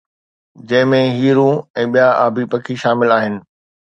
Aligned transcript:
جنهن 0.69 0.87
۾ 0.93 1.01
هيرون 1.17 1.59
۽ 1.81 1.85
ٻيا 1.97 2.07
آبي 2.25 2.45
پکي 2.55 2.75
شامل 2.85 3.15
آهن 3.19 3.35